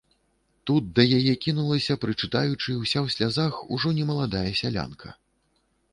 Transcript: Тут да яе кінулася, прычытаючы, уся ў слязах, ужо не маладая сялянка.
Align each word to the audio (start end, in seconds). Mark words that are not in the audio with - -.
Тут 0.69 0.87
да 0.99 1.03
яе 1.17 1.33
кінулася, 1.45 1.97
прычытаючы, 2.05 2.57
уся 2.83 2.99
ў 3.05 3.07
слязах, 3.17 3.53
ужо 3.77 3.95
не 3.99 4.11
маладая 4.11 4.47
сялянка. 4.63 5.09